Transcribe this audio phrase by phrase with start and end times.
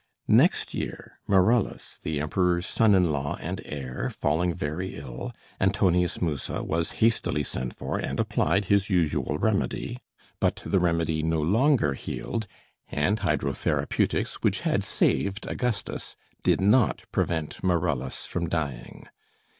[0.27, 6.63] Next year Marullus, the Emperor's son in law and heir, falling very ill, Antonius Musa
[6.63, 9.99] was hastily sent for, and applied his usual remedy.
[10.39, 12.47] But the remedy no longer healed,
[12.89, 19.07] and hydrotherapeutics, which had saved Augustus, did not prevent Marullus from dying.